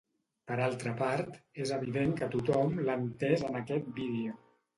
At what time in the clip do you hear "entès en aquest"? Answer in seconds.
3.03-3.95